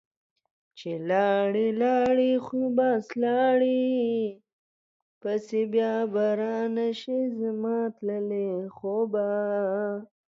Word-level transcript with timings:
چې 0.77 0.91
لاړي 1.09 1.67
لاړي 1.83 2.33
خو 2.45 2.59
بس 2.77 3.05
لاړي 3.23 3.89
پسي، 5.21 5.61
بیا 5.73 5.93
به 6.13 6.25
رانشي 6.39 7.19
زما 7.39 7.77
تللي 7.97 8.49
خوبه 8.75 9.29